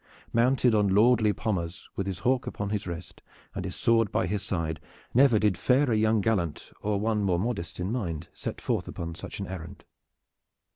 [0.33, 3.21] Mounted on lordly Pommers, with his hawk upon wrist
[3.53, 4.79] and his sword by his side,
[5.13, 9.39] never did fairer young gallant or one more modest in mind set forth upon such
[9.39, 9.83] an errand.